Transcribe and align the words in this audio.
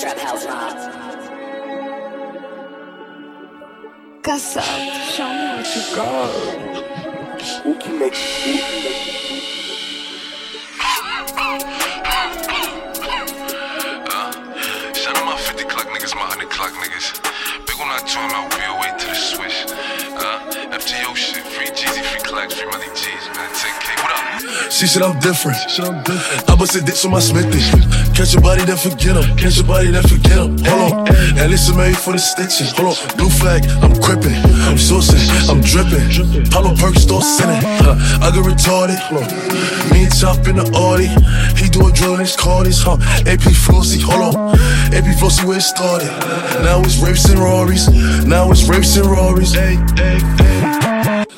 Trap 0.00 0.16
House 0.16 0.46
Mob. 0.46 0.76
Casa, 4.22 4.62
show 5.12 5.28
me 5.28 5.44
what 5.58 5.76
you 5.76 5.82
got. 5.94 6.30
Who 7.64 7.74
can 7.74 7.98
make 7.98 8.14
who 8.14 8.56
Shout 14.94 15.16
out 15.18 15.26
my 15.26 15.36
50 15.36 15.64
clock 15.64 15.88
niggas, 15.88 16.14
my 16.14 16.22
100 16.22 16.48
clock 16.48 16.72
niggas. 16.80 17.20
Big 17.66 17.76
on 17.78 17.88
that 17.92 18.06
joint, 18.08 18.32
man, 18.32 18.48
we 18.56 18.64
away 18.72 18.96
to 18.98 19.06
the 19.06 19.14
swish. 19.14 19.66
Uh, 20.16 20.40
FTO 20.80 21.14
shit, 21.14 21.44
free 21.44 21.66
Jeezy, 21.66 22.02
free 22.04 22.22
clocks, 22.22 22.54
free 22.54 22.70
money 22.70 22.88
G's, 22.94 23.28
man. 23.36 23.50
10K, 23.52 24.02
what 24.02 24.12
up? 24.16 24.72
She 24.72 24.86
said 24.86 25.02
I'm 25.02 25.20
different. 25.20 25.58
I 26.48 26.56
bust 26.56 26.74
a 26.76 26.80
dick 26.80 26.96
on 27.04 27.10
my 27.10 27.20
smithy. 27.20 28.09
Catch 28.20 28.34
your 28.34 28.42
body, 28.42 28.64
then 28.66 28.76
forget 28.76 29.16
him. 29.16 29.36
Catch 29.38 29.56
your 29.56 29.64
body, 29.64 29.90
then 29.92 30.02
forget 30.02 30.36
him. 30.36 30.58
Hold 30.68 30.92
on. 30.92 31.08
And 31.40 31.50
listen, 31.50 31.74
made 31.74 31.96
for 31.96 32.12
the 32.12 32.18
stitches. 32.18 32.70
Hold 32.76 32.92
on. 32.92 33.16
Blue 33.16 33.30
flag, 33.30 33.64
I'm 33.80 33.96
crippin'. 33.96 34.36
I'm 34.68 34.76
sourcing, 34.76 35.24
I'm 35.48 35.62
drippin'. 35.62 36.44
Pablo 36.50 36.76
Perk 36.76 36.96
store 36.96 37.22
sinning. 37.22 37.62
Huh. 37.80 37.96
I 38.20 38.28
get 38.28 38.44
retarded. 38.44 39.00
Me 39.90 40.04
and 40.04 40.14
Chop 40.14 40.46
in 40.48 40.56
the 40.56 40.68
Audi. 40.76 41.08
He 41.56 41.70
do 41.70 41.88
a 41.88 41.92
drill, 41.92 42.18
next 42.18 42.38
Cardis. 42.38 42.84
Huh. 42.84 43.00
AP 43.24 43.40
Flossy, 43.40 44.00
hold 44.00 44.36
on. 44.36 44.58
AP 44.92 45.18
Flossy, 45.18 45.46
where 45.46 45.56
it 45.56 45.62
started. 45.62 46.12
Now 46.62 46.82
it's 46.82 46.98
rapes 46.98 47.24
and 47.24 47.40
Rorys. 47.40 47.88
Now 48.26 48.50
it's 48.50 48.68
rapes 48.68 48.98
and 48.98 49.06
Rorys. 49.06 49.54
Hey, 49.54 49.76
hey, 49.96 50.20
hey. 50.44 50.89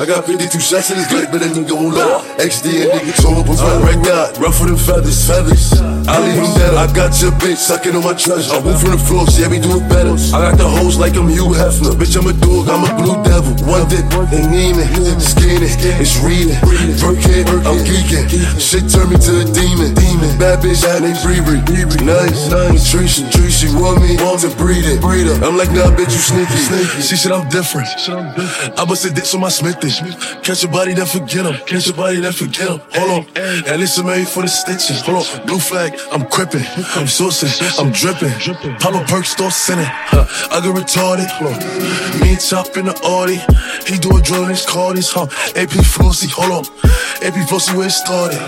I 0.00 0.06
got 0.06 0.24
52 0.24 0.48
shots 0.64 0.88
in 0.88 0.96
this 0.96 1.12
clip, 1.12 1.28
but 1.28 1.44
then 1.44 1.52
go 1.68 1.76
low. 1.76 2.24
XD 2.40 2.88
and 2.88 2.88
nigga 2.96 3.12
told 3.20 3.44
up 3.44 3.52
a 3.52 3.84
red 3.84 4.00
dot, 4.00 4.32
rougher 4.40 4.64
than 4.64 4.80
feathers, 4.80 5.28
feathers. 5.28 5.76
I 6.08 6.16
leave 6.24 6.40
him 6.40 6.48
dead. 6.56 6.72
I 6.72 6.88
got 6.88 7.12
your 7.20 7.36
bitch 7.36 7.60
sucking 7.60 7.92
on 7.92 8.08
my 8.08 8.16
treasure. 8.16 8.48
I 8.48 8.64
move 8.64 8.80
from 8.80 8.96
the 8.96 9.02
floor, 9.04 9.28
yeah, 9.36 9.52
we 9.52 9.60
do 9.60 9.76
it 9.76 9.84
better. 9.92 10.16
I 10.32 10.48
got 10.48 10.56
the 10.56 10.64
hoes 10.64 10.96
like 10.96 11.20
I'm 11.20 11.28
Hugh 11.28 11.52
Hefner. 11.52 11.92
Bitch, 12.00 12.16
I'm 12.16 12.24
a 12.24 12.32
dog, 12.32 12.72
I'm 12.72 12.88
a 12.88 12.90
blue 12.96 13.20
devil. 13.28 13.52
One 13.68 13.84
dip, 13.92 14.08
they 14.32 14.40
Neiman, 14.40 14.88
skinny, 15.20 15.68
it's 15.68 16.16
reading. 16.24 16.56
Burkhead, 16.96 17.44
I'm 17.68 17.84
geeking. 17.84 18.24
Shit 18.56 18.88
turned 18.88 19.12
me 19.12 19.20
to 19.20 19.32
a 19.36 19.46
demon. 19.52 19.92
Demon, 19.92 20.32
bad 20.40 20.64
bitch, 20.64 20.80
I 20.80 21.04
named 21.04 21.20
Bree 21.20 21.44
Nice, 22.00 22.48
nice. 22.48 22.88
Patricia, 22.88 23.28
Patricia, 23.28 23.68
want 23.76 24.00
me, 24.00 24.16
want 24.16 24.40
to 24.40 24.50
breed 24.56 24.88
it. 24.88 25.04
Breed 25.04 25.28
it. 25.28 25.44
I'm 25.44 25.60
like, 25.60 25.68
nah, 25.76 25.92
bitch, 25.92 26.16
you 26.16 26.24
sneaky. 26.24 27.04
She 27.04 27.20
said 27.20 27.36
I'm 27.36 27.44
different. 27.52 27.92
I 28.08 28.84
bust 28.88 29.04
a 29.04 29.12
dick 29.12 29.28
on 29.36 29.44
my 29.44 29.52
Smithy. 29.52 29.89
Catch 30.42 30.62
your 30.62 30.72
body, 30.72 30.94
then 30.94 31.06
forget 31.06 31.46
him. 31.46 31.54
Catch 31.66 31.86
your 31.86 31.96
body, 31.96 32.20
then 32.20 32.32
forget 32.32 32.68
him. 32.68 32.80
Hold 32.94 33.10
on. 33.10 33.26
And 33.36 33.80
listen, 33.80 34.06
made 34.06 34.28
for 34.28 34.42
the 34.42 34.48
stitches. 34.48 35.00
Hold 35.02 35.26
on. 35.26 35.46
Blue 35.46 35.58
flag, 35.58 35.98
I'm 36.12 36.24
crippin'. 36.26 36.62
I'm 36.96 37.06
sourcing, 37.06 37.50
I'm 37.78 37.92
drippin'. 37.92 38.32
Papa 38.80 39.04
Perk 39.08 39.24
store 39.24 39.50
sinning. 39.50 39.86
Huh. 39.86 40.26
I 40.50 40.60
get 40.60 40.74
retarded. 40.74 41.28
Hold 41.38 41.54
on. 41.54 42.20
Me 42.20 42.32
and 42.32 42.40
Chop 42.40 42.76
in 42.76 42.86
the 42.86 42.96
Audi. 43.04 43.38
He 43.86 43.98
do 43.98 44.16
a 44.16 44.20
drill 44.22 44.46
next 44.46 44.68
Cardis. 44.68 45.12
Huh. 45.12 45.26
AP 45.54 45.70
Flossy, 45.84 46.28
hold 46.28 46.52
on. 46.52 46.64
AP 47.22 47.48
Flossy, 47.48 47.76
where 47.76 47.86
it 47.86 47.90
started. 47.90 48.38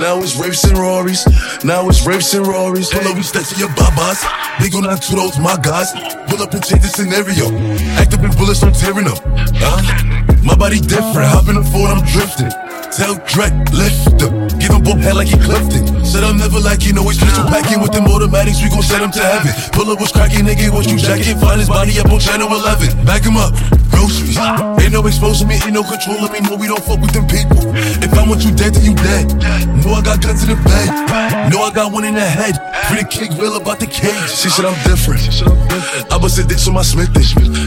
Now 0.00 0.18
it's 0.18 0.36
rapes 0.36 0.64
and 0.64 0.76
Rorys. 0.76 1.26
Now 1.64 1.88
it's 1.88 2.06
rapes 2.06 2.34
and 2.34 2.46
Rorys. 2.46 2.90
Pull 2.92 3.08
up, 3.08 3.16
we 3.16 3.22
step 3.22 3.44
to 3.44 3.56
your 3.58 3.68
babas. 3.74 4.22
Big 4.60 4.74
on 4.74 4.84
that 4.84 5.02
to 5.08 5.16
those, 5.16 5.38
my 5.38 5.56
guys. 5.56 5.92
Pull 6.28 6.42
up 6.42 6.52
and 6.52 6.64
change 6.64 6.82
the 6.82 6.88
scenario. 6.88 7.50
Act 7.98 8.14
up 8.14 8.22
in 8.22 8.30
bullets, 8.36 8.62
I'm 8.62 8.72
tearing 8.72 9.08
up. 9.08 9.18
Huh? 9.58 10.37
My 10.48 10.56
body 10.56 10.80
different, 10.80 11.28
hop 11.28 11.46
in 11.52 11.60
the 11.60 11.64
Ford, 11.68 11.92
I'm 11.92 12.00
drifting. 12.08 12.48
Tell 12.88 13.20
Drake, 13.28 13.52
lift 13.76 14.16
up. 14.24 14.32
Give 14.56 14.72
him 14.72 14.80
both 14.80 14.96
head 15.04 15.12
like 15.12 15.28
he 15.28 15.36
Clifton. 15.36 15.84
Said 16.08 16.24
I'm 16.24 16.40
never 16.40 16.56
like 16.56 16.88
you 16.88 16.96
know 16.96 17.04
he's 17.04 17.20
pistol 17.20 17.44
packing 17.52 17.84
with 17.84 17.92
them 17.92 18.08
automatics, 18.08 18.64
we 18.64 18.72
gon' 18.72 18.80
send 18.80 19.04
him 19.04 19.12
to 19.12 19.20
heaven. 19.20 19.52
Pull 19.76 19.92
up 19.92 20.00
what's 20.00 20.10
cracking, 20.10 20.48
nigga, 20.48 20.72
what 20.72 20.88
you 20.88 20.96
jacking? 20.96 21.36
Find 21.36 21.60
his 21.60 21.68
body 21.68 22.00
up 22.00 22.08
on 22.08 22.18
channel 22.18 22.48
11. 22.48 23.04
Back 23.04 23.28
him 23.28 23.36
up, 23.36 23.52
groceries. 23.92 24.40
Ain't 24.80 24.96
no 24.96 25.04
exposing 25.04 25.48
me, 25.52 25.60
ain't 25.60 25.76
no 25.76 25.84
controlling 25.84 26.32
me, 26.32 26.40
no, 26.40 26.56
we 26.56 26.66
don't 26.66 26.80
fuck 26.80 26.96
with 26.96 27.12
them 27.12 27.28
people. 27.28 27.68
If 28.00 28.16
I 28.16 28.24
want 28.24 28.40
you 28.40 28.50
dead, 28.56 28.72
then 28.72 28.88
you 28.88 28.96
dead. 28.96 29.28
Know 29.84 29.92
I 29.92 30.00
got 30.00 30.24
guns 30.24 30.48
in 30.48 30.56
the 30.56 30.58
bed. 30.64 31.52
Know 31.52 31.60
I 31.60 31.70
got 31.76 31.92
one 31.92 32.08
in 32.08 32.14
the 32.14 32.24
head. 32.24 32.56
Pretty 32.88 33.04
kick 33.04 33.30
real 33.38 33.56
about 33.56 33.80
the 33.80 33.86
cage. 33.86 34.30
She 34.32 34.48
said 34.48 34.64
I'm 34.64 34.76
different. 34.88 35.20
I 36.10 36.16
bust 36.18 36.38
a 36.38 36.44
dick 36.44 36.58
on 36.66 36.74
my 36.74 36.82
Smithy. 36.82 37.20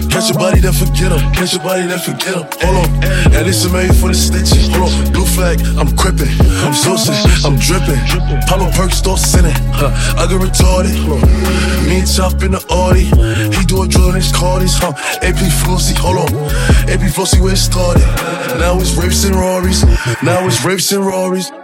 Catch 0.09 0.29
your 0.33 0.39
body, 0.39 0.59
then 0.59 0.73
forget 0.73 1.13
him. 1.13 1.21
Catch 1.31 1.53
your 1.53 1.63
body, 1.63 1.85
then 1.85 1.99
forget 1.99 2.33
him. 2.33 2.45
Hold 2.65 2.75
on. 2.81 2.89
And 3.29 3.45
listen, 3.45 3.71
made 3.71 3.93
for 3.95 4.09
the 4.09 4.17
stitches. 4.17 4.67
Hold 4.73 4.89
on. 4.89 5.13
Blue 5.13 5.25
flag, 5.25 5.61
I'm 5.77 5.93
crippin'. 5.95 6.27
I'm 6.65 6.73
sourcing, 6.73 7.15
I'm 7.45 7.55
drippin'. 7.61 8.01
Pablo 8.49 8.71
Perk 8.73 8.91
store 8.91 9.17
sinning. 9.17 9.55
I 10.17 10.25
get 10.25 10.41
retarded. 10.41 10.97
Me 11.87 11.99
and 11.99 12.09
Chop 12.09 12.41
in 12.41 12.51
the 12.51 12.63
Audi. 12.73 13.05
He 13.55 13.65
do 13.65 13.83
a 13.83 13.87
drill 13.87 14.11
next 14.13 14.33
Cardis. 14.33 14.73
Huh. 14.81 14.93
AP 15.21 15.37
Flossy, 15.61 15.93
hold 15.93 16.17
on. 16.17 16.33
AP 16.89 17.13
Flossy, 17.13 17.39
where 17.39 17.53
it 17.53 17.57
started. 17.57 18.01
Now 18.57 18.79
it's 18.79 18.97
rapes 18.97 19.23
and 19.25 19.35
Rorys. 19.35 19.85
Now 20.23 20.45
it's 20.47 20.65
rapes 20.65 20.91
and 20.91 21.03
Rorys. 21.03 21.60